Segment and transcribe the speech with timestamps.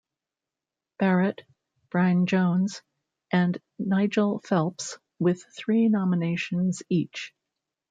[0.97, 1.41] Barret,
[1.91, 2.81] Bryan Jones,
[3.29, 7.35] and Nigel Phelps with three nominations each.